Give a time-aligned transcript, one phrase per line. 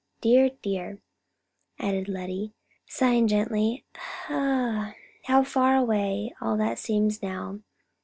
[0.19, 0.99] Dear, dear!"
[1.77, 2.53] added Lettie,
[2.87, 3.85] sighing gently,
[4.25, 7.59] "how far away all that time seems now.